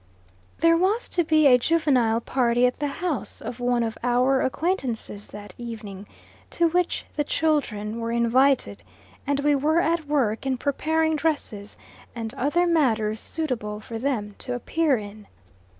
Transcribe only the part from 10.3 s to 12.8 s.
in preparing dresses and other